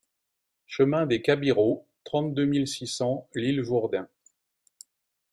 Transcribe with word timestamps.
Chemin 0.65 1.05
des 1.05 1.21
Cabirots, 1.21 1.85
trente-deux 2.05 2.45
mille 2.45 2.67
six 2.67 2.87
cents 2.87 3.29
L'Isle-Jourdain 3.35 4.07